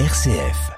RCF. 0.00 0.72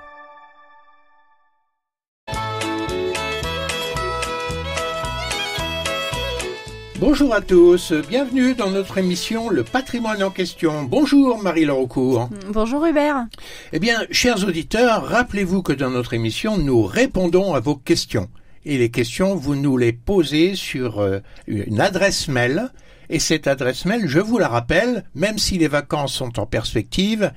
Bonjour 7.01 7.33
à 7.33 7.41
tous, 7.41 7.95
bienvenue 8.11 8.55
dans 8.55 8.69
notre 8.69 8.99
émission 8.99 9.49
Le 9.49 9.65
patrimoine 9.65 10.23
en 10.23 10.31
question. 10.31 10.83
Bonjour 10.83 11.43
Marie 11.43 11.65
Laucourt. 11.65 12.29
Bonjour 12.51 12.85
Hubert. 12.85 13.25
Eh 13.73 13.79
bien, 13.79 14.03
chers 14.11 14.47
auditeurs, 14.47 15.07
rappelez-vous 15.07 15.63
que 15.63 15.73
dans 15.73 15.89
notre 15.89 16.13
émission, 16.13 16.59
nous 16.59 16.83
répondons 16.83 17.55
à 17.55 17.61
vos 17.61 17.77
questions. 17.77 18.29
Et 18.67 18.77
les 18.77 18.91
questions, 18.91 19.35
vous 19.35 19.57
nous 19.57 19.79
les 19.79 19.95
posez 19.95 20.55
sur 20.57 21.01
euh, 21.01 21.21
une 21.47 21.81
adresse 21.81 22.29
mail. 22.29 22.71
Et 23.09 23.19
cette 23.19 23.47
adresse 23.47 23.87
mail, 23.87 24.09
je 24.09 24.19
vous 24.19 24.37
la 24.37 24.49
rappelle, 24.49 25.05
même 25.15 25.39
si 25.39 25.57
les 25.57 25.69
vacances 25.69 26.13
sont 26.13 26.39
en 26.39 26.45
perspective, 26.45 27.33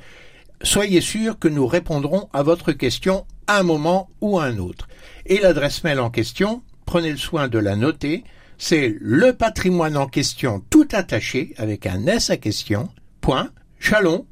soyez 0.62 1.02
sûr 1.02 1.38
que 1.40 1.48
nous 1.48 1.68
répondrons 1.68 2.30
à 2.34 2.44
votre 2.44 2.72
question 2.72 3.26
à 3.48 3.60
un 3.60 3.64
moment 3.64 4.10
ou 4.22 4.40
à 4.40 4.46
un 4.46 4.58
autre. 4.58 4.88
Et 5.26 5.40
l'adresse 5.40 5.84
mail 5.84 6.00
en 6.00 6.10
question, 6.10 6.62
prenez 6.86 7.12
le 7.12 7.18
soin 7.18 7.48
de 7.48 7.60
la 7.60 7.76
noter, 7.76 8.24
c'est 8.58 8.96
le 9.00 9.34
patrimoine 9.34 9.98
en 9.98 10.08
question 10.08 10.64
tout 10.70 10.88
attaché 10.92 11.54
avec 11.58 11.86
un 11.86 12.06
S 12.08 12.30
à 12.30 12.38
question, 12.38 12.90
point, 13.22 13.50
chalon, 13.80 14.26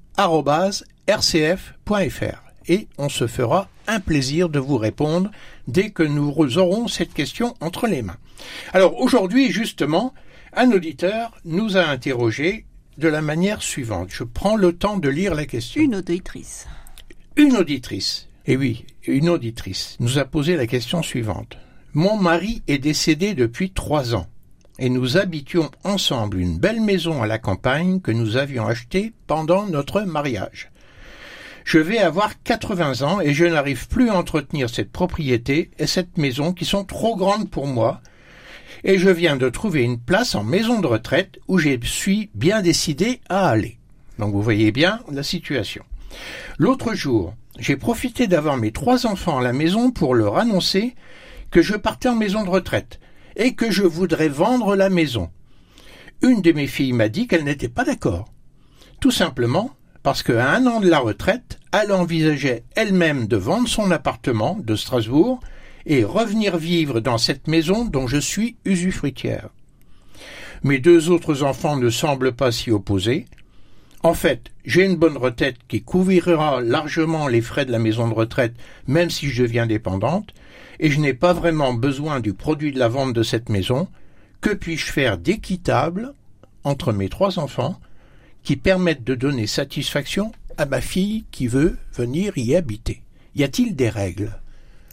rcf.fr. 1.08 2.44
Et 2.70 2.88
on 2.98 3.10
se 3.10 3.28
fera 3.28 3.70
un 3.88 4.02
plaisir 4.02 4.50
de 4.50 4.60
vous 4.60 4.78
répondre 4.78 5.32
dès 5.68 5.92
que 5.92 6.04
nous 6.04 6.58
aurons 6.58 6.88
cette 6.88 7.14
question 7.14 7.56
entre 7.62 7.88
les 7.88 8.02
mains. 8.02 8.18
Alors 8.74 9.00
aujourd'hui, 9.00 9.52
justement, 9.52 10.14
un 10.54 10.72
auditeur 10.72 11.32
nous 11.46 11.78
a 11.78 11.86
interrogé 11.86 12.66
de 12.98 13.08
la 13.08 13.22
manière 13.22 13.62
suivante. 13.62 14.10
Je 14.12 14.24
prends 14.24 14.56
le 14.56 14.74
temps 14.74 14.98
de 14.98 15.10
lire 15.10 15.36
la 15.36 15.46
question. 15.46 15.82
Une 15.82 15.96
auditrice. 15.96 16.68
Une 17.36 17.56
auditrice. 17.56 18.28
Et 18.46 18.58
oui, 18.58 18.86
une 19.06 19.30
auditrice 19.30 19.98
nous 20.00 20.20
a 20.20 20.26
posé 20.26 20.56
la 20.56 20.68
question 20.68 21.04
suivante. 21.04 21.58
Mon 21.94 22.18
mari 22.18 22.62
est 22.68 22.78
décédé 22.78 23.34
depuis 23.34 23.72
trois 23.72 24.16
ans 24.16 24.28
et 24.80 24.90
nous 24.90 25.18
habitions 25.18 25.72
ensemble 25.84 26.40
une 26.40 26.58
belle 26.58 26.82
maison 26.82 27.22
à 27.22 27.28
la 27.28 27.40
campagne 27.40 28.00
que 28.00 28.12
nous 28.12 28.38
avions 28.38 28.68
achetée 28.68 29.14
pendant 29.26 29.66
notre 29.66 30.02
mariage. 30.02 30.72
Je 31.66 31.80
vais 31.80 31.98
avoir 31.98 32.42
80 32.44 33.02
ans 33.02 33.20
et 33.20 33.34
je 33.34 33.46
n'arrive 33.46 33.88
plus 33.88 34.10
à 34.10 34.18
entretenir 34.18 34.70
cette 34.70 34.92
propriété 34.92 35.72
et 35.78 35.88
cette 35.88 36.18
maison 36.18 36.54
qui 36.54 36.64
sont 36.64 36.86
trop 36.86 37.18
grandes 37.18 37.50
pour 37.50 37.68
moi 37.68 38.02
et 38.84 38.98
je 38.98 39.10
viens 39.10 39.36
de 39.36 39.50
trouver 39.50 39.84
une 39.84 40.00
place 40.00 40.36
en 40.36 40.44
maison 40.44 40.80
de 40.80 40.88
retraite 40.88 41.40
où 41.48 41.58
je 41.58 41.78
suis 41.84 42.30
bien 42.34 42.62
décidé 42.62 43.22
à 43.30 43.50
aller. 43.50 43.78
Donc 44.20 44.34
vous 44.34 44.42
voyez 44.42 44.72
bien 44.72 45.00
la 45.12 45.24
situation. 45.24 45.84
L'autre 46.58 46.94
jour, 46.94 47.34
j'ai 47.60 47.76
profité 47.76 48.28
d'avoir 48.28 48.58
mes 48.58 48.72
trois 48.72 49.06
enfants 49.06 49.40
à 49.40 49.44
la 49.44 49.54
maison 49.54 49.92
pour 49.92 50.16
leur 50.16 50.38
annoncer 50.38 50.96
que 51.52 51.62
je 51.62 51.76
partais 51.76 52.10
en 52.10 52.16
maison 52.16 52.44
de 52.44 52.50
retraite 52.50 53.00
et 53.36 53.54
que 53.56 53.72
je 53.72 53.84
voudrais 53.84 54.30
vendre 54.30 54.76
la 54.76 54.90
maison. 54.90 55.30
Une 56.22 56.42
de 56.42 56.52
mes 56.52 56.68
filles 56.68 56.94
m'a 56.94 57.10
dit 57.10 57.28
qu'elle 57.28 57.44
n'était 57.44 57.70
pas 57.70 57.84
d'accord. 57.84 58.26
Tout 59.00 59.12
simplement 59.12 59.72
parce 60.02 60.24
qu'à 60.24 60.52
un 60.52 60.66
an 60.68 60.80
de 60.80 60.90
la 60.90 61.00
retraite, 61.00 61.60
elle 61.72 61.92
envisageait 61.92 62.64
elle-même 62.76 63.28
de 63.28 63.38
vendre 63.38 63.68
son 63.68 63.92
appartement 63.92 64.58
de 64.64 64.76
Strasbourg 64.76 65.40
et 65.88 66.04
revenir 66.04 66.58
vivre 66.58 67.00
dans 67.00 67.18
cette 67.18 67.48
maison 67.48 67.86
dont 67.86 68.08
je 68.08 68.18
suis 68.18 68.58
usufruitière. 68.66 69.50
Mes 70.64 70.80
deux 70.80 71.10
autres 71.10 71.44
enfants 71.44 71.78
ne 71.78 71.90
semblent 71.90 72.34
pas 72.34 72.52
s'y 72.52 72.72
opposer. 72.72 73.26
En 74.04 74.14
fait, 74.14 74.52
j'ai 74.66 74.84
une 74.84 74.98
bonne 74.98 75.18
retraite 75.18 75.58
qui 75.68 75.82
couvrira 75.82 76.62
largement 76.62 77.28
les 77.28 77.42
frais 77.42 77.66
de 77.66 77.72
la 77.72 77.80
maison 77.80 78.08
de 78.10 78.14
retraite, 78.14 78.54
même 78.86 79.10
si 79.10 79.30
je 79.30 79.44
deviens 79.44 79.66
dépendante, 79.66 80.34
et 80.80 80.92
je 80.92 81.00
n'ai 81.00 81.14
pas 81.14 81.34
vraiment 81.34 81.74
besoin 81.74 82.20
du 82.20 82.34
produit 82.34 82.74
de 82.74 82.80
la 82.80 82.90
vente 82.90 83.14
de 83.14 83.24
cette 83.24 83.50
maison, 83.50 83.88
que 84.42 84.54
puis-je 84.54 84.92
faire 84.92 85.18
d'équitable 85.18 86.14
entre 86.64 86.92
mes 86.92 87.10
trois 87.10 87.40
enfants 87.40 87.80
qui 88.44 88.58
permettent 88.58 89.06
de 89.06 89.16
donner 89.16 89.48
satisfaction 89.48 90.32
à 90.58 90.66
ma 90.66 90.82
fille 90.82 91.26
qui 91.32 91.48
veut 91.48 91.78
venir 91.94 92.38
y 92.38 92.56
habiter? 92.56 93.02
Y 93.36 93.44
a-t-il 93.44 93.76
des 93.76 93.90
règles? 93.90 94.38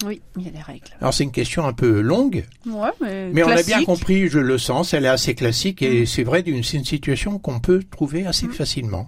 Oui, 0.05 0.21
il 0.37 0.45
y 0.45 0.49
a 0.49 0.51
des 0.51 0.61
règles. 0.61 0.87
Alors 1.01 1.13
c'est 1.15 1.25
une 1.25 1.33
question 1.33 1.65
un 1.67 1.73
peu 1.73 2.01
longue, 2.01 2.45
Ouais, 2.67 2.91
mais, 3.01 3.31
mais 3.33 3.43
on 3.43 3.49
a 3.49 3.63
bien 3.63 3.85
compris, 3.85 4.29
je 4.29 4.39
le 4.39 4.59
sens, 4.59 4.93
elle 4.95 5.05
est 5.05 5.09
assez 5.09 5.35
classique 5.35 5.83
et 5.83 6.03
Mm. 6.03 6.07
c'est 6.07 6.25
vrai, 6.25 6.43
d'une- 6.43 6.63
c'est 6.63 6.77
une 6.77 6.85
situation 6.85 7.39
qu'on 7.39 7.61
peut 7.61 7.83
trouver 7.91 8.27
assez 8.27 8.49
facilement. 8.49 9.07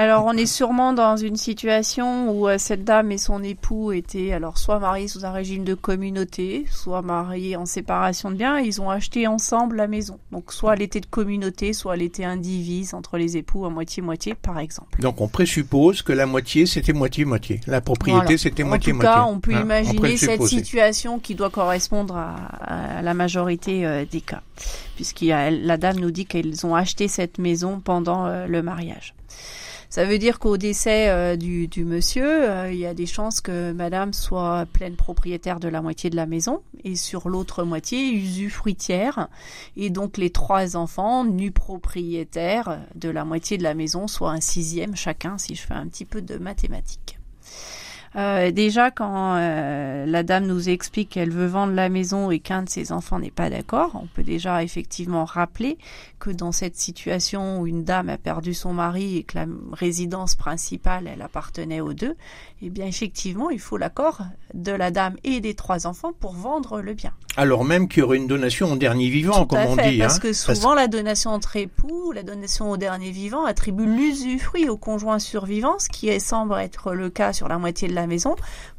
Alors, 0.00 0.26
on 0.26 0.32
est 0.34 0.46
sûrement 0.46 0.92
dans 0.92 1.16
une 1.16 1.34
situation 1.34 2.30
où 2.30 2.46
euh, 2.48 2.56
cette 2.56 2.84
dame 2.84 3.10
et 3.10 3.18
son 3.18 3.42
époux 3.42 3.90
étaient 3.90 4.32
alors 4.32 4.56
soit 4.56 4.78
mariés 4.78 5.08
sous 5.08 5.26
un 5.26 5.32
régime 5.32 5.64
de 5.64 5.74
communauté, 5.74 6.66
soit 6.70 7.02
mariés 7.02 7.56
en 7.56 7.66
séparation 7.66 8.30
de 8.30 8.36
biens. 8.36 8.60
Et 8.60 8.66
ils 8.66 8.80
ont 8.80 8.90
acheté 8.90 9.26
ensemble 9.26 9.74
la 9.74 9.88
maison. 9.88 10.20
Donc, 10.30 10.52
soit 10.52 10.74
elle 10.74 10.82
était 10.82 11.00
de 11.00 11.06
communauté, 11.06 11.72
soit 11.72 11.96
elle 11.96 12.02
était 12.02 12.22
indivise 12.22 12.94
entre 12.94 13.18
les 13.18 13.36
époux 13.36 13.66
à 13.66 13.70
moitié-moitié, 13.70 14.36
par 14.36 14.60
exemple. 14.60 15.00
Donc 15.02 15.20
on 15.20 15.26
présuppose 15.26 16.02
que 16.02 16.12
la 16.12 16.26
moitié 16.26 16.66
c'était 16.66 16.92
moitié-moitié. 16.92 17.60
La 17.66 17.80
propriété 17.80 18.20
Voilà. 18.20 18.38
c'était 18.38 18.62
En 18.62 18.66
tout 18.66 18.68
moitié-moitié. 18.68 19.12
cas, 19.12 19.24
on 19.24 19.40
peut 19.40 19.52
Hein, 19.52 19.62
imaginer 19.62 20.16
cette 20.16 20.44
situation 20.44 21.18
qui 21.18 21.34
doit 21.34 21.50
correspondre 21.50 22.16
à, 22.16 22.98
à 22.98 23.02
la 23.02 23.14
majorité 23.14 23.84
euh, 23.84 24.04
des 24.08 24.20
cas, 24.20 24.42
a, 25.32 25.50
la 25.50 25.76
dame 25.76 25.98
nous 25.98 26.12
dit 26.12 26.26
qu'ils 26.26 26.64
ont 26.66 26.76
acheté 26.76 27.08
cette 27.08 27.38
maison 27.38 27.80
pendant 27.80 28.26
euh, 28.26 28.46
le 28.46 28.62
mariage. 28.62 29.14
Ça 29.90 30.04
veut 30.04 30.18
dire 30.18 30.38
qu'au 30.38 30.58
décès 30.58 31.08
euh, 31.08 31.36
du, 31.36 31.68
monsieur, 31.84 32.50
euh, 32.50 32.70
il 32.70 32.78
y 32.78 32.84
a 32.84 32.92
des 32.92 33.06
chances 33.06 33.40
que 33.40 33.72
madame 33.72 34.12
soit 34.12 34.66
pleine 34.70 34.96
propriétaire 34.96 35.60
de 35.60 35.68
la 35.68 35.80
moitié 35.80 36.10
de 36.10 36.16
la 36.16 36.26
maison 36.26 36.62
et 36.84 36.94
sur 36.94 37.30
l'autre 37.30 37.64
moitié 37.64 38.12
usufruitière 38.12 39.28
et 39.76 39.88
donc 39.88 40.18
les 40.18 40.28
trois 40.28 40.76
enfants 40.76 41.24
nus 41.24 41.52
propriétaires 41.52 42.80
de 42.96 43.08
la 43.08 43.24
moitié 43.24 43.56
de 43.56 43.62
la 43.62 43.72
maison, 43.72 44.08
soit 44.08 44.30
un 44.30 44.42
sixième 44.42 44.94
chacun 44.94 45.38
si 45.38 45.54
je 45.54 45.62
fais 45.62 45.74
un 45.74 45.86
petit 45.86 46.04
peu 46.04 46.20
de 46.20 46.36
mathématiques. 46.36 47.18
Euh, 48.16 48.50
déjà, 48.50 48.90
quand 48.90 49.36
euh, 49.36 50.06
la 50.06 50.22
dame 50.22 50.46
nous 50.46 50.68
explique 50.68 51.10
qu'elle 51.10 51.30
veut 51.30 51.46
vendre 51.46 51.74
la 51.74 51.88
maison 51.88 52.30
et 52.30 52.38
qu'un 52.40 52.62
de 52.62 52.68
ses 52.68 52.90
enfants 52.92 53.18
n'est 53.18 53.30
pas 53.30 53.50
d'accord, 53.50 53.90
on 53.94 54.06
peut 54.06 54.22
déjà 54.22 54.62
effectivement 54.62 55.24
rappeler 55.24 55.78
que 56.18 56.30
dans 56.30 56.50
cette 56.52 56.76
situation 56.76 57.60
où 57.60 57.66
une 57.66 57.84
dame 57.84 58.08
a 58.08 58.16
perdu 58.18 58.54
son 58.54 58.72
mari 58.72 59.18
et 59.18 59.22
que 59.24 59.38
la 59.38 59.46
résidence 59.72 60.34
principale, 60.34 61.08
elle 61.12 61.22
appartenait 61.22 61.80
aux 61.80 61.92
deux, 61.92 62.16
eh 62.62 62.70
bien 62.70 62.86
effectivement, 62.86 63.50
il 63.50 63.60
faut 63.60 63.76
l'accord 63.76 64.20
de 64.54 64.72
la 64.72 64.90
dame 64.90 65.16
et 65.22 65.40
des 65.40 65.54
trois 65.54 65.86
enfants 65.86 66.12
pour 66.18 66.32
vendre 66.32 66.80
le 66.80 66.94
bien. 66.94 67.12
Alors 67.36 67.64
même 67.64 67.86
qu'il 67.88 68.00
y 68.00 68.02
aurait 68.02 68.16
une 68.16 68.26
donation 68.26 68.72
au 68.72 68.76
dernier 68.76 69.10
vivant, 69.10 69.40
Tout 69.42 69.46
comme 69.46 69.58
à 69.58 69.66
on 69.66 69.76
fait, 69.76 69.92
dit. 69.92 69.98
parce 69.98 70.16
hein. 70.16 70.20
que 70.20 70.32
souvent 70.32 70.74
la 70.74 70.88
donation 70.88 71.30
entre 71.30 71.56
époux, 71.56 72.10
la 72.12 72.24
donation 72.24 72.70
au 72.70 72.76
dernier 72.76 73.10
vivant 73.12 73.44
attribue 73.44 73.86
l'usufruit 73.86 74.68
au 74.68 74.76
conjoint 74.76 75.18
survivant, 75.20 75.78
ce 75.78 75.88
qui 75.88 76.08
est- 76.08 76.18
semble 76.18 76.54
être 76.58 76.94
le 76.94 77.10
cas 77.10 77.32
sur 77.32 77.46
la 77.48 77.58
moitié 77.58 77.86
de 77.86 77.94
la 78.00 78.06
maison. 78.06 78.36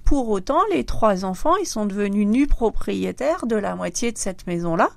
Pour 0.10 0.30
autant, 0.30 0.62
les 0.74 0.86
trois 0.86 1.24
enfants, 1.24 1.56
ils 1.62 1.68
sont 1.68 1.86
devenus 1.86 2.26
nus 2.26 2.48
propriétaires 2.48 3.46
de 3.46 3.56
la 3.56 3.76
moitié 3.76 4.12
de 4.12 4.18
cette 4.18 4.48
maison-là. 4.48 4.90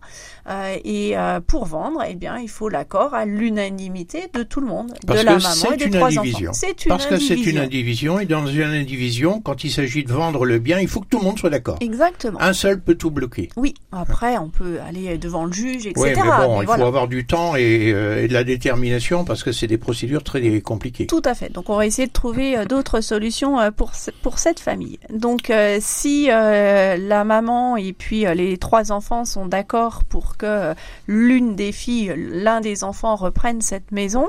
Euh, 0.48 0.74
et 0.84 1.18
euh, 1.18 1.38
pour 1.46 1.66
vendre, 1.66 2.02
eh 2.08 2.14
bien, 2.14 2.38
il 2.38 2.48
faut 2.48 2.70
l'accord 2.70 3.12
à 3.12 3.26
l'unanimité 3.26 4.22
de 4.32 4.42
tout 4.42 4.60
le 4.62 4.66
monde, 4.66 4.92
Parce 5.06 5.20
de 5.20 5.24
la 5.26 5.32
maman 5.38 5.72
et 5.74 5.76
des 5.76 5.90
trois 5.90 6.08
indivision. 6.08 6.50
enfants. 6.50 6.58
C'est 6.58 6.86
une 6.86 6.88
Parce 6.88 7.04
que 7.04 7.18
c'est 7.18 7.34
une 7.44 7.58
indivision. 7.58 8.18
et 8.20 8.24
dans 8.24 8.46
une 8.46 8.62
indivision, 8.62 9.42
quand 9.42 9.64
il 9.64 9.70
s'agit 9.70 10.02
de 10.02 10.10
vendre 10.12 10.46
le 10.46 10.58
bien, 10.58 10.80
il 10.80 10.88
faut 10.88 11.00
que 11.00 11.08
tout 11.08 11.18
le 11.18 11.24
monde 11.24 11.38
soit 11.38 11.50
d'accord. 11.50 11.76
Exactement. 11.82 12.40
Un 12.40 12.54
seul 12.54 12.80
peut 12.80 12.94
tout 12.94 13.10
bloquer. 13.10 13.50
Oui, 13.58 13.74
après, 13.92 14.38
on 14.38 14.48
peut 14.48 14.78
aller 14.80 15.18
devant 15.18 15.44
le 15.44 15.52
juge, 15.52 15.86
etc. 15.86 15.94
Oui, 15.98 16.08
mais 16.16 16.22
bon, 16.46 16.56
mais 16.56 16.62
il 16.62 16.66
voilà. 16.66 16.82
faut 16.84 16.88
avoir 16.88 17.06
du 17.06 17.26
temps 17.26 17.54
et, 17.54 17.92
euh, 17.92 18.24
et 18.24 18.28
de 18.28 18.32
la 18.32 18.44
détermination 18.44 19.26
parce 19.26 19.42
que 19.44 19.52
c'est 19.52 19.66
des 19.66 19.78
procédures 19.78 20.24
très 20.24 20.60
compliquées. 20.62 21.06
Tout 21.06 21.22
à 21.26 21.34
fait. 21.34 21.52
Donc 21.52 21.68
on 21.68 21.76
va 21.76 21.84
essayer 21.86 22.08
de 22.08 22.12
trouver 22.12 22.56
euh, 22.56 22.64
d'autres 22.64 23.02
solutions 23.02 23.60
euh, 23.60 23.70
pour 23.70 23.94
ce- 23.94 24.10
pour 24.22 24.38
cette 24.38 24.58
famille. 24.58 24.98
Donc 25.10 25.50
euh, 25.50 25.78
si 25.80 26.28
euh, 26.30 26.96
la 26.96 27.24
maman 27.24 27.76
et 27.76 27.92
puis 27.92 28.26
euh, 28.26 28.34
les 28.34 28.56
trois 28.58 28.92
enfants 28.92 29.24
sont 29.24 29.46
d'accord 29.46 30.04
pour 30.04 30.36
que 30.36 30.74
l'une 31.06 31.56
des 31.56 31.72
filles, 31.72 32.14
l'un 32.16 32.60
des 32.60 32.84
enfants 32.84 33.16
reprenne 33.16 33.60
cette 33.60 33.92
maison 33.92 34.28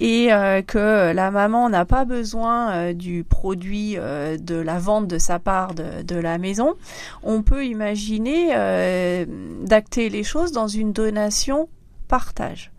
et 0.00 0.28
que 0.66 1.12
la 1.12 1.30
maman 1.30 1.68
n'a 1.68 1.84
pas 1.84 2.04
besoin 2.04 2.92
du 2.92 3.22
produit 3.22 3.94
de 3.94 4.56
la 4.56 4.78
vente 4.80 5.06
de 5.06 5.18
sa 5.18 5.38
part 5.38 5.72
de, 5.74 6.16
la 6.16 6.36
maison, 6.38 6.74
on 7.22 7.42
peut 7.42 7.64
imaginer 7.64 8.48
d'acter 9.62 10.08
les 10.08 10.24
choses 10.24 10.50
dans 10.50 10.66
une 10.66 10.92
donation 10.92 11.68
partage. 12.08 12.72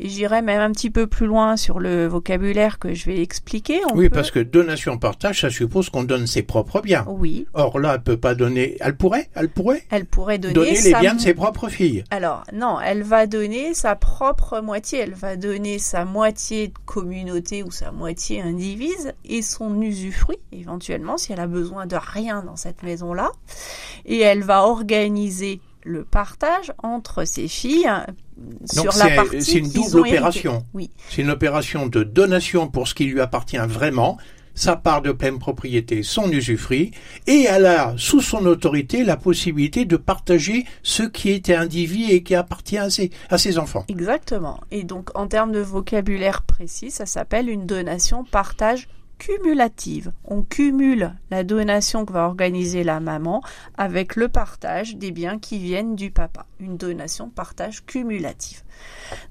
Et 0.00 0.08
j'irai 0.08 0.42
même 0.42 0.60
un 0.60 0.72
petit 0.72 0.90
peu 0.90 1.06
plus 1.06 1.26
loin 1.26 1.56
sur 1.56 1.78
le 1.78 2.06
vocabulaire 2.06 2.78
que 2.78 2.94
je 2.94 3.06
vais 3.06 3.20
expliquer. 3.20 3.80
On 3.90 3.96
oui, 3.96 4.08
parce 4.08 4.30
que 4.30 4.40
donation 4.40 4.98
partage, 4.98 5.42
ça 5.42 5.50
suppose 5.50 5.88
qu'on 5.88 6.02
donne 6.02 6.26
ses 6.26 6.42
propres 6.42 6.80
biens. 6.80 7.04
Oui. 7.08 7.46
Or 7.54 7.78
là, 7.78 7.94
elle 7.94 8.02
peut 8.02 8.16
pas 8.16 8.34
donner. 8.34 8.76
Elle 8.80 8.96
pourrait, 8.96 9.30
elle 9.34 9.48
pourrait. 9.48 9.84
Elle 9.90 10.06
pourrait 10.06 10.38
donner, 10.38 10.54
donner 10.54 10.80
les 10.80 10.94
biens 10.94 11.14
de 11.14 11.20
ses 11.20 11.34
propres 11.34 11.68
filles. 11.68 12.04
Alors 12.10 12.44
non, 12.52 12.80
elle 12.80 13.02
va 13.02 13.26
donner 13.26 13.74
sa 13.74 13.94
propre 13.94 14.60
moitié. 14.60 14.98
Elle 15.00 15.14
va 15.14 15.36
donner 15.36 15.78
sa 15.78 16.04
moitié 16.04 16.68
de 16.68 16.74
communauté 16.84 17.62
ou 17.62 17.70
sa 17.70 17.92
moitié 17.92 18.40
indivise 18.40 19.12
et 19.24 19.42
son 19.42 19.80
usufruit 19.80 20.38
éventuellement 20.52 21.18
si 21.18 21.32
elle 21.32 21.40
a 21.40 21.46
besoin 21.46 21.86
de 21.86 21.96
rien 21.96 22.42
dans 22.42 22.56
cette 22.56 22.82
maison-là. 22.82 23.30
Et 24.06 24.20
elle 24.20 24.42
va 24.42 24.64
organiser 24.64 25.60
le 25.84 26.04
partage 26.04 26.72
entre 26.82 27.24
ses 27.24 27.46
filles 27.46 27.90
sur 28.64 28.84
la 28.96 29.10
partie 29.14 29.42
C'est 29.42 29.58
une 29.58 29.70
double 29.70 30.00
opération. 30.00 30.64
Oui. 30.74 30.90
C'est 31.08 31.22
une 31.22 31.30
opération 31.30 31.86
de 31.86 32.02
donation 32.02 32.68
pour 32.68 32.88
ce 32.88 32.94
qui 32.94 33.04
lui 33.04 33.20
appartient 33.20 33.56
vraiment, 33.56 34.18
sa 34.54 34.76
part 34.76 35.02
de 35.02 35.12
pleine 35.12 35.38
propriété, 35.38 36.02
son 36.02 36.30
usufruit, 36.30 36.92
et 37.26 37.46
elle 37.48 37.66
a 37.66 37.94
sous 37.96 38.20
son 38.20 38.46
autorité 38.46 39.04
la 39.04 39.16
possibilité 39.16 39.84
de 39.84 39.96
partager 39.96 40.64
ce 40.82 41.02
qui 41.02 41.30
était 41.30 41.54
individu 41.54 42.12
et 42.12 42.22
qui 42.22 42.34
appartient 42.34 42.78
à 42.78 42.90
ses, 42.90 43.10
à 43.30 43.38
ses 43.38 43.58
enfants. 43.58 43.84
Exactement. 43.88 44.60
Et 44.70 44.84
donc 44.84 45.10
en 45.16 45.26
termes 45.26 45.52
de 45.52 45.60
vocabulaire 45.60 46.42
précis, 46.42 46.90
ça 46.90 47.06
s'appelle 47.06 47.48
une 47.48 47.66
donation 47.66 48.24
partage 48.24 48.88
cumulative. 49.24 50.12
On 50.26 50.42
cumule 50.42 51.14
la 51.30 51.44
donation 51.44 52.04
que 52.04 52.12
va 52.12 52.26
organiser 52.26 52.84
la 52.84 53.00
maman 53.00 53.42
avec 53.78 54.16
le 54.16 54.28
partage 54.28 54.96
des 54.96 55.12
biens 55.12 55.38
qui 55.38 55.58
viennent 55.58 55.96
du 55.96 56.10
papa. 56.10 56.44
Une 56.60 56.76
donation 56.76 57.30
partage 57.30 57.86
cumulative. 57.86 58.62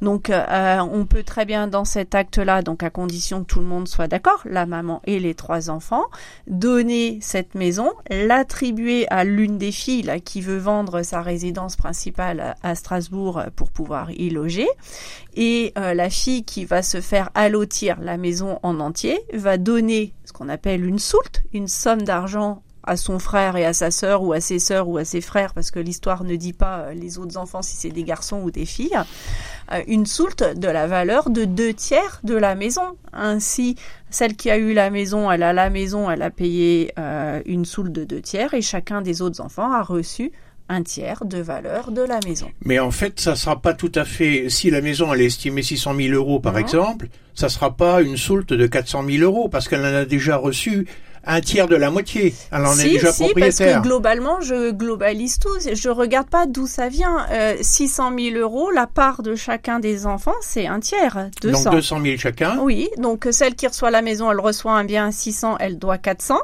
Donc 0.01 0.30
euh, 0.30 0.80
on 0.80 1.06
peut 1.06 1.24
très 1.24 1.45
bien 1.45 1.68
dans 1.68 1.86
cet 1.86 2.16
acte-là, 2.16 2.62
donc 2.62 2.81
à 2.84 2.90
condition 2.90 3.42
que 3.42 3.48
tout 3.48 3.60
le 3.60 3.66
monde 3.66 3.88
soit 3.88 4.07
d'accord, 4.07 4.42
la 4.45 4.66
maman 4.66 5.01
et 5.06 5.19
les 5.19 5.36
trois 5.36 5.69
enfants, 5.69 6.06
donner 6.48 7.19
cette 7.22 7.54
maison, 7.54 7.92
l'attribuer 8.10 9.06
à 9.10 9.24
l'une 9.25 9.57
des 9.57 9.72
filles 9.72 10.22
qui 10.24 10.42
veut 10.42 10.57
vendre 10.57 11.01
sa 11.01 11.22
résidence 11.22 11.75
principale 11.75 12.56
à 12.63 12.75
Strasbourg 12.75 13.44
pour 13.56 13.72
pouvoir 13.72 14.12
y 14.12 14.30
loger, 14.30 14.68
et 15.36 15.74
euh, 15.78 15.94
la 15.94 16.10
fille 16.10 16.46
qui 16.46 16.66
va 16.66 16.81
se 16.81 17.01
faire 17.01 17.30
allotir 17.34 18.00
la 18.00 18.18
maison 18.18 18.60
en 18.63 18.80
entier 18.80 19.19
va 19.34 19.57
donner 19.57 19.83
ce 19.90 20.34
qu'on 20.34 20.50
appelle 20.50 20.86
une 20.86 21.00
soulte, 21.00 21.44
une 21.54 21.68
somme 21.68 22.02
d'argent 22.04 22.62
à 22.84 22.98
son 22.98 23.18
frère 23.18 23.56
et 23.56 23.66
à 23.66 23.74
sa 23.74 23.92
sœur 23.92 24.24
ou 24.24 24.34
à 24.34 24.42
ses 24.42 24.60
sœurs 24.60 24.90
ou 24.90 24.98
à 24.98 25.06
ses 25.06 25.22
frères 25.22 25.54
parce 25.54 25.72
que 25.72 25.80
l'histoire 25.80 26.24
ne 26.24 26.36
dit 26.36 26.54
pas 26.54 26.80
euh, 26.80 26.94
les 26.94 27.18
autres 27.18 27.38
enfants 27.38 27.62
si 27.62 27.76
c'est 27.76 27.90
des 27.90 28.04
garçons 28.04 28.42
ou 28.42 28.52
des 28.52 28.66
filles, 28.66 28.98
euh, 29.72 29.82
une 29.88 30.06
soulte 30.06 30.44
de 30.44 30.68
la 30.68 30.86
valeur 30.86 31.30
de 31.30 31.46
deux 31.46 31.74
tiers 31.74 32.20
de 32.24 32.36
la 32.36 32.56
maison. 32.56 32.98
Ainsi, 33.14 33.76
celle 34.10 34.36
qui 34.36 34.50
a 34.52 34.58
eu 34.58 34.74
la 34.74 34.90
maison, 34.90 35.32
elle 35.32 35.44
a 35.44 35.54
la 35.54 35.70
maison, 35.70 36.12
elle 36.12 36.22
a 36.22 36.30
payé 36.30 36.92
euh, 37.00 37.42
une 37.46 37.64
soulte 37.64 37.94
de 37.94 38.04
deux 38.04 38.22
tiers 38.22 38.54
et 38.54 38.62
chacun 38.62 39.02
des 39.02 39.22
autres 39.22 39.40
enfants 39.40 39.72
a 39.72 39.82
reçu 39.82 40.32
un 40.69 40.81
tiers 40.83 41.25
de 41.25 41.39
valeur 41.39 41.92
de 41.92 42.01
la 42.01 42.19
maison. 42.25 42.50
Mais 42.63 42.80
en 42.80 42.92
fait, 42.92 43.19
ça 43.19 43.36
sera 43.36 43.62
pas 43.62 43.74
tout 43.74 43.92
à 43.95 44.06
fait. 44.06 44.50
Si 44.50 44.69
la 44.69 44.81
maison 44.81 45.13
elle 45.13 45.21
est 45.21 45.25
estimée 45.25 45.63
600 45.63 45.95
000 45.95 46.13
euros 46.13 46.39
par 46.39 46.57
exemple, 46.57 47.07
ça 47.36 47.50
sera 47.50 47.75
pas 47.75 48.01
une 48.01 48.18
soulte 48.18 48.54
de 48.54 48.68
400 48.68 49.04
000 49.07 49.24
euros 49.24 49.50
parce 49.50 49.68
qu'elle 49.68 49.81
en 49.81 49.95
a 49.95 50.06
déjà 50.06 50.38
reçu 50.38 50.88
un 51.25 51.42
tiers 51.42 51.68
de 51.68 51.75
la 51.75 51.89
moitié. 51.89 52.33
Elle 52.51 52.65
en 52.65 52.77
est 52.77 52.89
déjà 52.89 53.12
si, 53.12 53.24
propriétaire. 53.24 53.74
Parce 53.75 53.83
que 53.83 53.88
globalement, 53.88 54.42
je 54.42 54.71
globalise 54.71 55.39
tout. 55.39 55.57
Je 55.60 55.89
regarde 55.89 56.27
pas 56.27 56.45
d'où 56.45 56.68
ça 56.68 56.89
vient. 56.89 57.25
Euh, 57.31 57.56
600 57.62 58.12
000 58.18 58.38
euros, 58.38 58.71
la 58.71 58.88
part 58.88 59.21
de 59.24 59.36
chacun 59.36 59.80
des 59.80 60.06
enfants, 60.06 60.33
c'est 60.42 60.68
un 60.68 60.80
tiers. 60.80 61.30
200. 61.42 61.63
Donc 61.63 61.74
200 61.74 62.01
000 62.04 62.18
chacun. 62.18 62.57
Oui. 62.60 62.89
Donc 62.98 63.27
celle 63.31 63.56
qui 63.56 63.68
reçoit 63.68 63.92
la 63.92 64.01
maison, 64.01 64.30
elle 64.31 64.39
reçoit 64.39 64.74
un 64.74 64.83
bien 64.83 65.12
600, 65.12 65.57
elle 65.60 65.80
doit 65.80 65.98
400. 65.98 66.39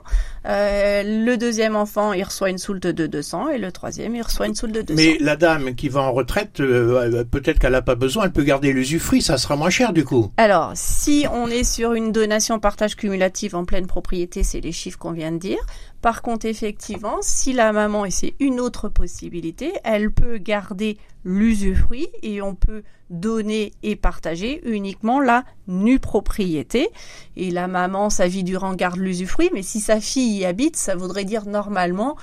Euh, 0.45 1.03
le 1.03 1.35
deuxième 1.37 1.75
enfant, 1.75 2.13
il 2.13 2.23
reçoit 2.23 2.49
une 2.49 2.57
soulte 2.57 2.87
de 2.87 3.07
200 3.07 3.49
et 3.49 3.57
le 3.57 3.71
troisième, 3.71 4.15
il 4.15 4.21
reçoit 4.21 4.47
une 4.47 4.55
soulte 4.55 4.73
de 4.73 4.81
200. 4.81 5.01
Mais 5.01 5.17
la 5.19 5.35
dame 5.35 5.75
qui 5.75 5.89
va 5.89 6.01
en 6.01 6.11
retraite, 6.11 6.59
euh, 6.59 7.23
peut-être 7.23 7.59
qu'elle 7.59 7.73
n'a 7.73 7.81
pas 7.81 7.95
besoin, 7.95 8.25
elle 8.25 8.31
peut 8.31 8.43
garder 8.43 8.71
l'usufruit, 8.71 9.21
ça 9.21 9.37
sera 9.37 9.55
moins 9.55 9.69
cher 9.69 9.93
du 9.93 10.05
coup. 10.05 10.31
Alors, 10.37 10.71
si 10.75 11.25
on 11.31 11.47
est 11.47 11.63
sur 11.63 11.93
une 11.93 12.11
donation 12.11 12.59
partage 12.59 12.95
cumulative 12.95 13.55
en 13.55 13.65
pleine 13.65 13.87
propriété, 13.87 14.43
c'est 14.43 14.61
les 14.61 14.71
chiffres 14.71 14.97
qu'on 14.97 15.11
vient 15.11 15.31
de 15.31 15.37
dire. 15.37 15.59
Par 16.01 16.21
contre, 16.21 16.45
effectivement, 16.45 17.17
si 17.21 17.51
la 17.51 17.73
maman, 17.73 18.05
et 18.05 18.11
c'est 18.11 18.35
une 18.39 18.59
autre 18.59 18.87
possibilité, 18.87 19.73
elle 19.83 20.11
peut 20.11 20.37
garder 20.37 20.97
l'usufruit 21.25 22.07
et 22.23 22.41
on 22.41 22.55
peut 22.55 22.83
donner 23.09 23.73
et 23.83 23.95
partager 23.95 24.61
uniquement 24.69 25.19
la 25.19 25.43
nue 25.67 25.99
propriété. 25.99 26.89
Et 27.35 27.51
la 27.51 27.67
maman, 27.67 28.09
sa 28.09 28.27
vie 28.27 28.43
durant, 28.43 28.75
garde 28.75 28.99
l'usufruit, 28.99 29.49
mais 29.53 29.61
si 29.61 29.81
sa 29.81 29.99
fille 29.99 30.37
y 30.37 30.45
habite, 30.45 30.77
ça 30.77 30.95
voudrait 30.95 31.25
dire 31.25 31.45
normalement 31.45 32.15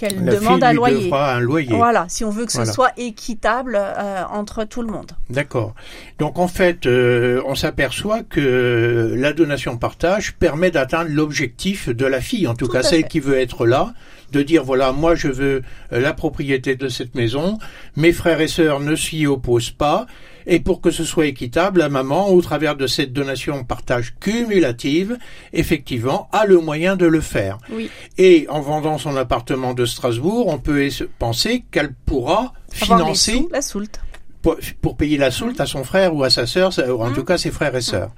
qu'elle 0.00 0.24
demande 0.24 0.64
un 0.64 0.72
loyer. 0.72 1.12
un 1.12 1.40
loyer. 1.40 1.74
Voilà, 1.74 2.06
si 2.08 2.24
on 2.24 2.30
veut 2.30 2.46
que 2.46 2.52
ce 2.52 2.64
soit 2.64 2.92
équitable 2.96 3.76
euh, 3.78 4.22
entre 4.30 4.64
tout 4.64 4.80
le 4.80 4.90
monde. 4.90 5.12
D'accord. 5.28 5.74
Donc 6.18 6.38
en 6.38 6.48
fait, 6.48 6.86
euh, 6.86 7.42
on 7.44 7.54
s'aperçoit 7.54 8.22
que 8.22 9.14
la 9.14 9.34
donation 9.34 9.76
partage 9.76 10.34
permet 10.36 10.70
d'atteindre 10.70 11.10
l'objectif 11.10 11.90
de 11.90 12.06
la 12.06 12.22
fille, 12.22 12.46
en 12.46 12.54
tout, 12.54 12.66
cas 12.66 12.82
celle 12.82 13.04
qui 13.04 13.20
veut 13.20 13.38
être 13.38 13.66
là, 13.66 13.92
de 14.32 14.42
dire 14.42 14.64
voilà, 14.64 14.92
moi 14.92 15.14
je 15.14 15.28
veux 15.28 15.62
euh, 15.92 16.00
la 16.00 16.14
propriété 16.14 16.76
de 16.76 16.88
cette 16.88 17.14
maison, 17.14 17.58
mes 17.96 18.12
frères 18.12 18.40
et 18.40 18.48
sœurs 18.48 18.80
ne 18.80 18.96
s'y 18.96 19.26
opposent 19.26 19.70
pas, 19.70 20.06
et 20.46 20.60
pour 20.60 20.80
que 20.80 20.90
ce 20.90 21.04
soit 21.04 21.26
équitable, 21.26 21.80
la 21.80 21.88
maman, 21.88 22.28
au 22.30 22.40
travers 22.42 22.76
de 22.76 22.86
cette 22.86 23.12
donation 23.12 23.64
partage 23.64 24.14
cumulative, 24.20 25.18
effectivement, 25.52 26.28
a 26.32 26.46
le 26.46 26.58
moyen 26.58 26.96
de 26.96 27.06
le 27.06 27.20
faire. 27.20 27.58
Oui. 27.70 27.90
Et 28.18 28.46
en 28.48 28.60
vendant 28.60 28.98
son 28.98 29.16
appartement 29.16 29.74
de 29.74 29.84
Strasbourg, 29.84 30.48
on 30.48 30.58
peut 30.58 30.88
penser 31.18 31.64
qu'elle 31.70 31.92
pourra 31.92 32.52
financer 32.72 33.46
la 33.50 33.62
soulte 33.62 34.00
pour, 34.42 34.96
payer 34.96 35.18
la 35.18 35.30
soulte 35.30 35.60
à 35.60 35.66
son 35.66 35.84
frère 35.84 36.14
ou 36.14 36.24
à 36.24 36.30
sa 36.30 36.46
sœur, 36.46 36.72
ou 36.78 37.02
en 37.02 37.10
mmh. 37.10 37.14
tout 37.14 37.24
cas 37.24 37.38
ses 37.38 37.50
frères 37.50 37.74
et 37.74 37.80
sœurs. 37.80 38.10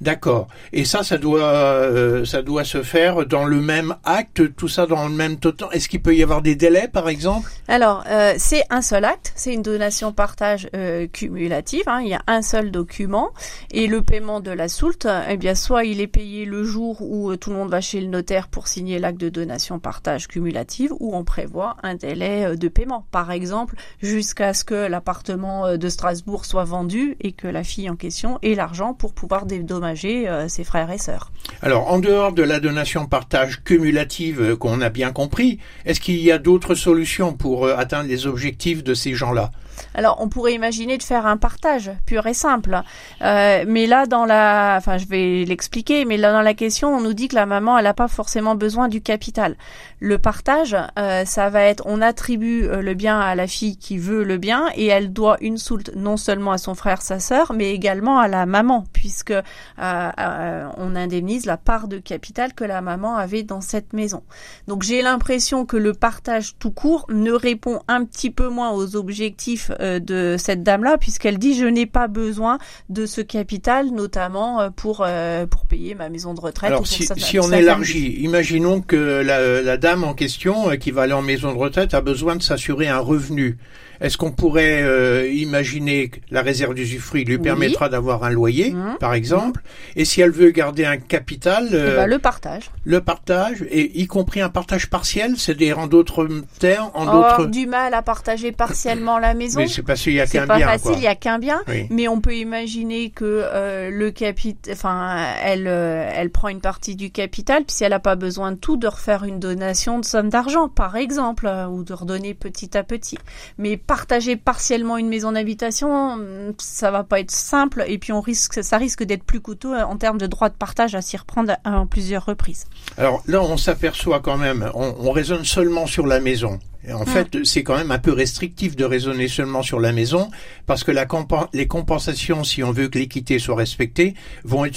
D'accord. 0.00 0.48
Et 0.72 0.84
ça, 0.84 1.02
ça 1.02 1.18
doit, 1.18 1.42
euh, 1.42 2.24
ça 2.24 2.42
doit 2.42 2.64
se 2.64 2.82
faire 2.82 3.26
dans 3.26 3.44
le 3.44 3.60
même 3.60 3.94
acte, 4.04 4.54
tout 4.56 4.68
ça 4.68 4.86
dans 4.86 5.06
le 5.08 5.14
même 5.14 5.36
temps. 5.36 5.70
Est-ce 5.70 5.88
qu'il 5.88 6.02
peut 6.02 6.14
y 6.14 6.22
avoir 6.22 6.42
des 6.42 6.56
délais, 6.56 6.88
par 6.88 7.08
exemple? 7.08 7.50
Alors, 7.68 8.04
euh, 8.08 8.34
c'est 8.38 8.64
un 8.70 8.82
seul 8.82 9.04
acte, 9.04 9.32
c'est 9.34 9.52
une 9.52 9.62
donation 9.62 10.12
partage 10.12 10.68
euh, 10.74 11.06
cumulative. 11.06 11.84
Hein, 11.86 12.00
il 12.02 12.08
y 12.08 12.14
a 12.14 12.22
un 12.26 12.42
seul 12.42 12.70
document 12.70 13.30
et 13.70 13.86
le 13.86 14.02
paiement 14.02 14.40
de 14.40 14.50
la 14.50 14.68
soulte, 14.68 15.08
eh 15.28 15.36
bien, 15.36 15.54
soit 15.54 15.84
il 15.84 16.00
est 16.00 16.06
payé 16.06 16.44
le 16.44 16.64
jour 16.64 17.00
où 17.00 17.34
tout 17.36 17.50
le 17.50 17.56
monde 17.56 17.70
va 17.70 17.80
chez 17.80 18.00
le 18.00 18.08
notaire 18.08 18.48
pour 18.48 18.68
signer 18.68 18.98
l'acte 18.98 19.20
de 19.20 19.28
donation 19.28 19.78
partage 19.78 20.28
cumulative, 20.28 20.92
ou 21.00 21.14
on 21.14 21.24
prévoit 21.24 21.76
un 21.82 21.94
délai 21.94 22.56
de 22.56 22.68
paiement. 22.68 23.06
Par 23.10 23.30
exemple, 23.30 23.76
jusqu'à 24.02 24.54
ce 24.54 24.64
que 24.64 24.74
l'appartement 24.74 25.63
euh, 25.64 25.76
de 25.76 25.88
Strasbourg 25.88 26.44
soit 26.44 26.64
vendu 26.64 27.16
et 27.20 27.32
que 27.32 27.48
la 27.48 27.64
fille 27.64 27.88
en 27.90 27.96
question 27.96 28.38
ait 28.42 28.54
l'argent 28.54 28.94
pour 28.94 29.12
pouvoir 29.12 29.46
dédommager 29.46 30.28
euh, 30.28 30.48
ses 30.48 30.64
frères 30.64 30.90
et 30.90 30.98
sœurs. 30.98 31.32
Alors, 31.62 31.90
en 31.90 31.98
dehors 31.98 32.32
de 32.32 32.42
la 32.42 32.60
donation 32.60 33.06
partage 33.06 33.62
cumulative 33.62 34.40
euh, 34.40 34.56
qu'on 34.56 34.80
a 34.80 34.88
bien 34.88 35.12
compris, 35.12 35.58
est-ce 35.84 36.00
qu'il 36.00 36.20
y 36.20 36.30
a 36.30 36.38
d'autres 36.38 36.74
solutions 36.74 37.32
pour 37.32 37.68
atteindre 37.68 38.08
les 38.08 38.26
objectifs 38.26 38.84
de 38.84 38.94
ces 38.94 39.14
gens-là? 39.14 39.50
Alors, 39.94 40.18
on 40.20 40.28
pourrait 40.28 40.54
imaginer 40.54 40.98
de 40.98 41.02
faire 41.02 41.26
un 41.26 41.36
partage 41.36 41.90
pur 42.06 42.26
et 42.26 42.34
simple. 42.34 42.80
Euh, 43.22 43.64
mais 43.66 43.86
là, 43.86 44.06
dans 44.06 44.24
la, 44.24 44.76
enfin, 44.78 44.98
je 44.98 45.06
vais 45.06 45.44
l'expliquer, 45.44 46.04
mais 46.04 46.16
là, 46.16 46.32
dans 46.32 46.42
la 46.42 46.54
question, 46.54 46.94
on 46.94 47.00
nous 47.00 47.14
dit 47.14 47.28
que 47.28 47.34
la 47.34 47.46
maman, 47.46 47.78
elle 47.78 47.84
n'a 47.84 47.94
pas 47.94 48.08
forcément 48.08 48.54
besoin 48.54 48.88
du 48.88 49.00
capital. 49.00 49.56
Le 50.00 50.18
partage, 50.18 50.76
euh, 50.98 51.24
ça 51.24 51.48
va 51.48 51.62
être, 51.62 51.82
on 51.86 52.02
attribue 52.02 52.68
le 52.68 52.94
bien 52.94 53.18
à 53.20 53.34
la 53.34 53.46
fille 53.46 53.76
qui 53.76 53.98
veut 53.98 54.24
le 54.24 54.38
bien 54.38 54.68
et 54.74 54.86
elle 54.86 55.12
doit 55.12 55.36
une 55.40 55.53
non 55.96 56.16
seulement 56.16 56.52
à 56.52 56.58
son 56.58 56.74
frère, 56.74 57.02
sa 57.02 57.20
sœur, 57.20 57.52
mais 57.52 57.72
également 57.72 58.18
à 58.18 58.28
la 58.28 58.46
maman, 58.46 58.84
puisque 58.92 59.34
on 59.78 60.96
indemnise 60.96 61.46
la 61.46 61.56
part 61.56 61.88
de 61.88 61.98
capital 61.98 62.54
que 62.54 62.64
la 62.64 62.80
maman 62.80 63.16
avait 63.16 63.42
dans 63.42 63.60
cette 63.60 63.92
maison. 63.92 64.22
Donc, 64.68 64.82
j'ai 64.82 65.02
l'impression 65.02 65.66
que 65.66 65.76
le 65.76 65.92
partage 65.92 66.54
tout 66.58 66.70
court 66.70 67.06
ne 67.08 67.32
répond 67.32 67.80
un 67.88 68.04
petit 68.04 68.30
peu 68.30 68.48
moins 68.48 68.72
aux 68.72 68.96
objectifs 68.96 69.70
euh, 69.80 69.98
de 69.98 70.36
cette 70.38 70.62
dame-là, 70.62 70.98
puisqu'elle 70.98 71.38
dit 71.38 71.54
je 71.54 71.66
n'ai 71.66 71.86
pas 71.86 72.08
besoin 72.08 72.58
de 72.88 73.06
ce 73.06 73.20
capital, 73.20 73.90
notamment 73.90 74.60
euh, 74.60 74.70
pour 74.70 75.02
euh, 75.06 75.46
pour 75.46 75.66
payer 75.66 75.94
ma 75.94 76.08
maison 76.08 76.34
de 76.34 76.40
retraite. 76.40 76.70
Alors 76.70 76.86
si, 76.86 77.08
si 77.16 77.38
on 77.38 77.50
élargit, 77.52 78.20
imaginons 78.20 78.80
que 78.80 79.22
la, 79.24 79.62
la, 79.62 79.76
dame 79.76 80.04
en 80.04 80.14
question 80.14 80.76
qui 80.76 80.90
va 80.90 81.02
aller 81.02 81.12
en 81.12 81.22
maison 81.22 81.52
de 81.52 81.58
retraite 81.58 81.94
a 81.94 82.00
besoin 82.00 82.36
de 82.36 82.42
s'assurer 82.42 82.88
un 82.88 82.98
revenu. 82.98 83.58
Est-ce 84.04 84.16
qu'on 84.18 84.30
pourrait 84.32 84.82
euh, 84.82 85.28
imaginer 85.32 86.08
que 86.08 86.20
la 86.30 86.42
réserve 86.42 86.74
d'usufruit 86.74 87.24
lui 87.24 87.36
Oui. 87.36 87.42
permettra 87.42 87.88
d'avoir 87.88 88.22
un 88.24 88.30
loyer, 88.30 88.70
Mhm. 88.72 88.96
par 89.00 89.14
exemple, 89.14 89.62
et 89.96 90.04
si 90.04 90.20
elle 90.20 90.30
veut 90.30 90.50
garder 90.50 90.84
un 90.84 90.96
capital, 90.98 91.68
Eh 91.70 91.74
euh, 91.74 91.96
ben, 91.96 92.06
le 92.06 92.18
partage. 92.18 92.70
le 92.84 93.00
partage, 93.00 93.64
et 93.70 94.00
y 94.00 94.06
compris 94.06 94.40
un 94.40 94.48
partage 94.50 94.90
partiel, 94.90 95.36
c'est-à-dire 95.38 95.78
en 95.78 95.86
d'autres 95.86 96.28
termes, 96.58 96.90
en 96.94 97.08
Avoir 97.08 97.38
d'autres... 97.38 97.50
du 97.50 97.66
mal 97.66 97.94
à 97.94 98.02
partager 98.02 98.52
partiellement 98.52 99.18
la 99.18 99.34
maison. 99.34 99.60
Mais 99.60 99.68
c'est 99.68 99.82
parce 99.82 100.02
qu'il 100.02 100.12
y 100.14 100.20
a 100.20 100.26
C'est 100.26 100.38
qu'un 100.38 100.46
pas 100.46 100.56
bien, 100.58 100.66
facile, 100.68 100.90
quoi. 100.90 100.96
il 100.98 101.02
y 101.04 101.06
a 101.06 101.14
qu'un 101.14 101.38
bien. 101.38 101.62
Oui. 101.68 101.86
Mais 101.90 102.06
on 102.08 102.20
peut 102.20 102.34
imaginer 102.36 103.10
que 103.10 103.24
euh, 103.24 103.90
le 103.90 104.10
capit, 104.10 104.56
enfin, 104.70 105.16
elle, 105.42 105.66
elle 105.66 106.30
prend 106.30 106.48
une 106.48 106.60
partie 106.60 106.94
du 106.96 107.10
capital, 107.10 107.64
puis 107.64 107.74
si 107.76 107.84
elle 107.84 107.90
n'a 107.90 108.00
pas 108.00 108.16
besoin 108.16 108.52
de 108.52 108.58
tout, 108.58 108.76
de 108.76 108.86
refaire 108.86 109.24
une 109.24 109.40
donation 109.40 109.98
de 109.98 110.04
somme 110.04 110.28
d'argent, 110.28 110.68
par 110.68 110.96
exemple, 110.96 111.48
ou 111.70 111.84
de 111.84 111.92
redonner 111.94 112.34
petit 112.34 112.76
à 112.76 112.82
petit. 112.82 113.18
Mais 113.58 113.76
partager 113.94 114.34
partiellement 114.34 114.96
une 114.96 115.08
maison 115.08 115.30
d'habitation, 115.30 116.14
hum, 116.14 116.52
ça 116.58 116.90
va 116.90 117.04
pas 117.04 117.20
être 117.20 117.30
simple, 117.30 117.84
et 117.86 117.96
puis 117.96 118.12
on 118.12 118.24
ça 118.60 118.76
risque 118.76 119.04
d'être 119.04 119.22
plus 119.22 119.40
coûteux 119.40 119.72
euh, 119.72 119.86
en 119.86 119.96
termes 119.96 120.18
de 120.18 120.26
droit 120.26 120.48
de 120.48 120.54
partage 120.54 120.96
à 120.96 121.00
s'y 121.00 121.16
reprendre 121.16 121.52
en 121.64 121.86
plusieurs 121.86 122.26
reprises. 122.26 122.66
Alors 122.98 123.22
là, 123.28 123.40
on 123.40 123.56
s'aperçoit 123.56 124.18
quand 124.18 124.36
même, 124.36 124.68
on 124.74 125.12
raisonne 125.12 125.44
seulement 125.44 125.86
sur 125.86 126.08
la 126.08 126.18
maison. 126.18 126.58
En 126.92 127.06
fait, 127.06 127.44
c'est 127.44 127.62
quand 127.62 127.76
même 127.76 127.90
un 127.90 127.98
peu 127.98 128.12
restrictif 128.12 128.76
de 128.76 128.84
raisonner 128.84 129.28
seulement 129.28 129.62
sur 129.62 129.80
la 129.80 129.92
maison, 129.92 130.30
parce 130.66 130.84
que 130.84 130.90
la 130.90 131.06
compen- 131.06 131.48
les 131.54 131.66
compensations, 131.66 132.44
si 132.44 132.62
on 132.62 132.72
veut 132.72 132.88
que 132.88 132.98
l'équité 132.98 133.38
soit 133.38 133.56
respectée, 133.56 134.14
vont 134.44 134.64
être 134.66 134.76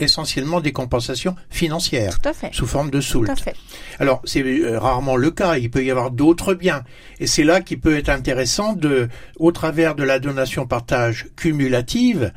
essentiellement 0.00 0.60
des 0.60 0.72
compensations 0.72 1.34
financières, 1.48 2.18
Tout 2.20 2.28
à 2.28 2.32
fait. 2.32 2.50
sous 2.52 2.66
forme 2.66 2.90
de 2.90 2.98
Tout 2.98 3.02
soult. 3.06 3.30
à 3.30 3.36
fait. 3.36 3.54
Alors, 3.98 4.20
c'est 4.24 4.42
euh, 4.42 4.78
rarement 4.78 5.16
le 5.16 5.30
cas. 5.30 5.56
Il 5.56 5.70
peut 5.70 5.84
y 5.84 5.90
avoir 5.90 6.10
d'autres 6.10 6.54
biens. 6.54 6.82
Et 7.20 7.26
c'est 7.26 7.44
là 7.44 7.60
qu'il 7.60 7.80
peut 7.80 7.96
être 7.96 8.08
intéressant 8.10 8.74
de, 8.74 9.08
au 9.38 9.52
travers 9.52 9.94
de 9.94 10.02
la 10.04 10.18
donation 10.18 10.66
partage 10.66 11.26
cumulative, 11.36 12.32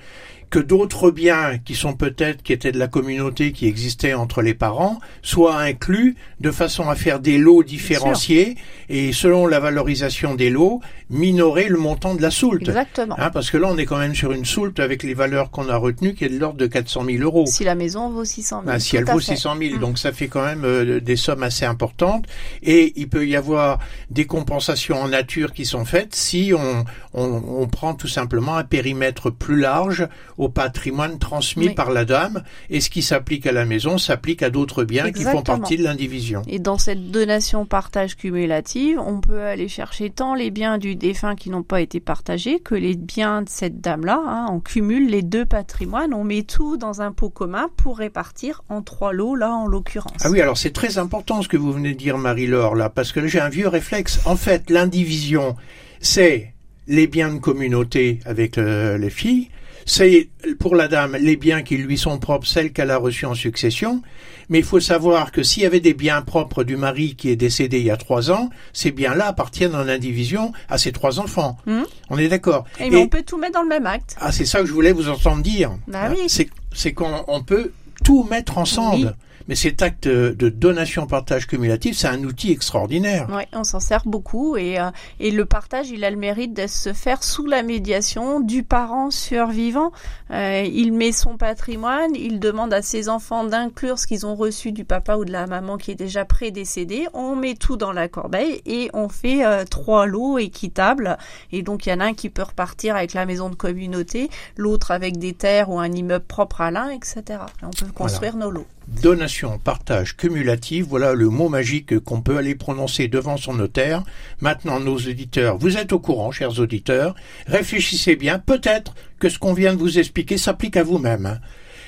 que 0.53 0.59
d'autres 0.59 1.09
biens 1.09 1.57
qui 1.57 1.73
sont 1.73 1.93
peut-être, 1.93 2.43
qui 2.43 2.53
étaient 2.53 2.71
de 2.71 2.77
la 2.77 2.87
communauté, 2.87 3.53
qui 3.53 3.67
existaient 3.67 4.13
entre 4.13 4.43
les 4.43 4.53
parents, 4.53 4.99
soient 5.23 5.57
inclus 5.57 6.15
de 6.41 6.51
façon 6.51 6.91
à 6.91 6.95
faire 6.95 7.19
des 7.19 7.39
lots 7.39 7.63
différenciés 7.63 8.55
et 8.87 9.13
selon 9.13 9.47
la 9.47 9.59
valorisation 9.59 10.35
des 10.35 10.51
lots, 10.51 10.79
minorer 11.09 11.69
le 11.69 11.79
montant 11.79 12.13
de 12.13 12.21
la 12.21 12.29
soulte. 12.29 12.67
Exactement. 12.67 13.15
Hein, 13.17 13.31
parce 13.31 13.49
que 13.49 13.57
là, 13.57 13.67
on 13.67 13.79
est 13.79 13.85
quand 13.85 13.97
même 13.97 14.13
sur 14.13 14.31
une 14.31 14.45
soulte 14.45 14.79
avec 14.79 15.01
les 15.01 15.15
valeurs 15.15 15.49
qu'on 15.49 15.69
a 15.69 15.75
retenues 15.75 16.13
qui 16.13 16.25
est 16.25 16.29
de 16.29 16.37
l'ordre 16.37 16.59
de 16.59 16.67
400 16.67 17.05
000 17.05 17.23
euros. 17.23 17.47
Si 17.47 17.63
la 17.63 17.73
maison 17.73 18.11
vaut 18.11 18.23
600 18.23 18.61
000. 18.63 18.75
Ah, 18.75 18.79
si 18.79 18.95
elle 18.95 19.05
vaut 19.05 19.17
fait. 19.17 19.35
600 19.35 19.55
000, 19.59 19.77
Mm. 19.77 19.79
donc 19.79 19.97
ça 19.97 20.11
fait 20.11 20.27
quand 20.27 20.45
même 20.45 20.65
euh, 20.65 20.99
des 20.99 21.15
sommes 21.15 21.41
assez 21.41 21.65
importantes. 21.65 22.25
Et 22.61 22.93
il 22.95 23.09
peut 23.09 23.25
y 23.25 23.35
avoir 23.35 23.79
des 24.11 24.25
compensations 24.25 25.01
en 25.01 25.07
nature 25.07 25.51
qui 25.51 25.65
sont 25.65 25.83
faites 25.83 26.13
si 26.13 26.53
on, 26.55 26.85
on, 27.15 27.41
on 27.47 27.67
prend 27.67 27.95
tout 27.95 28.07
simplement 28.07 28.55
un 28.55 28.63
périmètre 28.63 29.31
plus 29.31 29.59
large 29.59 30.07
au 30.43 30.49
patrimoine 30.49 31.19
transmis 31.19 31.67
Oui. 31.69 31.73
par 31.73 31.91
la 31.91 32.05
dame. 32.05 32.43
Et 32.69 32.81
ce 32.81 32.89
qui 32.89 33.01
s'applique 33.01 33.45
à 33.47 33.51
la 33.51 33.65
maison 33.65 33.97
s'applique 33.97 34.43
à 34.43 34.49
d'autres 34.49 34.83
biens 34.83 35.11
qui 35.11 35.23
font 35.23 35.41
partie 35.41 35.77
de 35.77 35.83
l'indivision. 35.83 36.41
Et 36.47 36.59
dans 36.59 36.77
cette 36.77 37.11
donation 37.11 37.65
partage 37.65 38.15
cumulative, 38.15 38.99
on 38.99 39.19
peut 39.21 39.41
aller 39.41 39.67
chercher 39.67 40.09
tant 40.09 40.35
les 40.35 40.51
biens 40.51 40.77
du 40.77 40.95
défunt 40.95 41.35
qui 41.35 41.49
n'ont 41.49 41.63
pas 41.63 41.81
été 41.81 41.99
partagés 41.99 42.59
que 42.59 42.75
les 42.75 42.95
biens 42.95 43.41
de 43.41 43.49
cette 43.49 43.81
dame-là. 43.81 44.21
hein. 44.25 44.47
on 44.51 44.59
cumule 44.59 45.09
les 45.09 45.21
deux 45.21 45.45
patrimoines, 45.45 46.13
on 46.13 46.23
met 46.23 46.43
tout 46.43 46.77
dans 46.77 47.01
un 47.01 47.11
pot 47.11 47.29
commun 47.29 47.69
pour 47.77 47.97
répartir 47.97 48.63
en 48.69 48.81
trois 48.81 49.13
lots, 49.13 49.35
là 49.35 49.51
en 49.51 49.67
l'occurrence. 49.67 50.13
Ah 50.23 50.29
oui, 50.29 50.41
alors 50.41 50.57
c'est 50.57 50.71
très 50.73 50.97
important 50.97 51.41
ce 51.41 51.47
que 51.47 51.57
vous 51.57 51.71
venez 51.71 51.93
de 51.93 51.97
dire, 51.97 52.17
Marie-Laure, 52.17 52.75
là, 52.75 52.89
parce 52.89 53.11
que 53.11 53.25
j'ai 53.27 53.39
un 53.39 53.49
vieux 53.49 53.67
réflexe. 53.67 54.19
En 54.25 54.35
fait, 54.35 54.69
l'indivision, 54.69 55.55
c'est 55.99 56.53
les 56.87 57.07
biens 57.07 57.33
de 57.33 57.39
communauté 57.39 58.19
avec 58.25 58.57
euh, 58.57 58.97
les 58.97 59.09
filles, 59.09 59.49
c'est 59.85 60.29
pour 60.59 60.75
la 60.75 60.87
dame 60.87 61.17
les 61.19 61.35
biens 61.35 61.61
qui 61.63 61.77
lui 61.77 61.97
sont 61.97 62.17
propres, 62.19 62.47
celles 62.47 62.71
qu'elle 62.71 62.91
a 62.91 62.97
reçues 62.97 63.25
en 63.25 63.33
succession, 63.35 64.01
mais 64.49 64.59
il 64.59 64.65
faut 64.65 64.79
savoir 64.79 65.31
que 65.31 65.43
s'il 65.43 65.63
y 65.63 65.65
avait 65.65 65.79
des 65.79 65.93
biens 65.93 66.21
propres 66.21 66.63
du 66.63 66.75
mari 66.77 67.15
qui 67.15 67.29
est 67.29 67.35
décédé 67.35 67.79
il 67.79 67.85
y 67.85 67.91
a 67.91 67.97
trois 67.97 68.29
ans, 68.31 68.49
ces 68.73 68.91
biens-là 68.91 69.27
appartiennent 69.27 69.75
en 69.75 69.87
indivision 69.87 70.51
à 70.69 70.77
ses 70.77 70.91
trois 70.91 71.19
enfants. 71.19 71.57
Mhm. 71.65 71.85
On 72.09 72.17
est 72.17 72.27
d'accord 72.27 72.65
Et 72.79 72.89
mais 72.89 72.97
on 72.97 73.07
peut 73.07 73.23
tout 73.23 73.37
mettre 73.37 73.53
dans 73.53 73.63
le 73.63 73.69
même 73.69 73.85
acte. 73.87 74.15
ah, 74.19 74.31
c'est 74.31 74.45
ça 74.45 74.59
que 74.59 74.65
je 74.65 74.73
voulais 74.73 74.91
vous 74.91 75.09
entendre 75.09 75.41
dire. 75.41 75.71
Bah 75.87 76.05
Hein, 76.05 76.13
oui. 76.15 76.23
C'est, 76.27 76.49
c'est 76.73 76.93
qu'on 76.93 77.23
on 77.27 77.41
peut 77.43 77.71
tout 78.03 78.23
mettre 78.29 78.57
ensemble. 78.57 79.07
Oui. 79.07 79.11
Mais 79.47 79.55
cet 79.55 79.81
acte 79.81 80.07
de 80.07 80.49
donation-partage 80.49 81.47
cumulatif, 81.47 81.97
c'est 81.97 82.07
un 82.07 82.23
outil 82.23 82.51
extraordinaire. 82.51 83.29
Ouais, 83.29 83.47
on 83.53 83.63
s'en 83.63 83.79
sert 83.79 84.03
beaucoup 84.05 84.57
et, 84.57 84.79
euh, 84.79 84.89
et 85.19 85.31
le 85.31 85.45
partage, 85.45 85.89
il 85.89 86.03
a 86.03 86.09
le 86.09 86.17
mérite 86.17 86.53
de 86.53 86.67
se 86.67 86.93
faire 86.93 87.23
sous 87.23 87.45
la 87.45 87.63
médiation 87.63 88.39
du 88.39 88.63
parent 88.63 89.11
survivant. 89.11 89.91
Euh, 90.31 90.63
il 90.65 90.93
met 90.93 91.11
son 91.11 91.37
patrimoine, 91.37 92.15
il 92.15 92.39
demande 92.39 92.73
à 92.73 92.81
ses 92.81 93.09
enfants 93.09 93.43
d'inclure 93.43 93.99
ce 93.99 94.07
qu'ils 94.07 94.25
ont 94.25 94.35
reçu 94.35 94.71
du 94.71 94.85
papa 94.85 95.15
ou 95.17 95.25
de 95.25 95.31
la 95.31 95.47
maman 95.47 95.77
qui 95.77 95.91
est 95.91 95.95
déjà 95.95 96.25
prédécédé. 96.25 97.07
On 97.13 97.35
met 97.35 97.55
tout 97.55 97.77
dans 97.77 97.91
la 97.91 98.07
corbeille 98.07 98.61
et 98.65 98.89
on 98.93 99.09
fait 99.09 99.45
euh, 99.45 99.65
trois 99.65 100.05
lots 100.05 100.37
équitables. 100.37 101.17
Et 101.51 101.61
donc 101.61 101.85
il 101.85 101.89
y 101.89 101.93
en 101.93 101.99
a 101.99 102.05
un 102.05 102.13
qui 102.13 102.29
peut 102.29 102.43
repartir 102.43 102.95
avec 102.95 103.13
la 103.13 103.25
maison 103.25 103.49
de 103.49 103.55
communauté, 103.55 104.29
l'autre 104.57 104.91
avec 104.91 105.17
des 105.17 105.33
terres 105.33 105.69
ou 105.69 105.79
un 105.79 105.91
immeuble 105.91 106.25
propre 106.25 106.61
à 106.61 106.71
l'un, 106.71 106.89
etc. 106.89 107.23
Et 107.61 107.65
on 107.65 107.71
peut 107.71 107.91
construire 107.93 108.35
nos 108.35 108.51
lots. 108.51 108.67
Donation, 108.87 109.59
partage, 109.59 110.17
cumulatif, 110.17 110.85
voilà 110.87 111.13
le 111.13 111.29
mot 111.29 111.49
magique 111.49 111.99
qu'on 111.99 112.21
peut 112.21 112.37
aller 112.37 112.55
prononcer 112.55 113.07
devant 113.07 113.37
son 113.37 113.53
notaire. 113.53 114.03
Maintenant, 114.41 114.79
nos 114.79 114.97
auditeurs, 114.97 115.57
vous 115.57 115.77
êtes 115.77 115.93
au 115.93 115.99
courant, 115.99 116.31
chers 116.31 116.59
auditeurs. 116.59 117.15
Réfléchissez 117.47 118.15
bien, 118.15 118.39
peut-être 118.39 118.93
que 119.19 119.29
ce 119.29 119.39
qu'on 119.39 119.53
vient 119.53 119.73
de 119.73 119.79
vous 119.79 119.99
expliquer 119.99 120.37
s'applique 120.37 120.77
à 120.77 120.83
vous-même. 120.83 121.39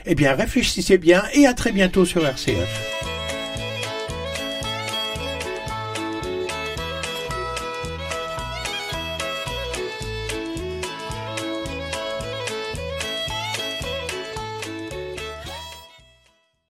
Eh 0.05 0.15
bien, 0.15 0.33
réfléchissez 0.35 0.97
bien 0.97 1.23
et 1.33 1.47
à 1.47 1.53
très 1.53 1.71
bientôt 1.71 2.05
sur 2.05 2.25
RCF. 2.25 3.04